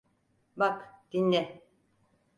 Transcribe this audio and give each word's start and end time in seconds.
Bak, 0.57 0.89
dinle… 1.13 1.61